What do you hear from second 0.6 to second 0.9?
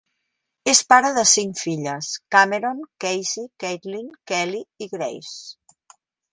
És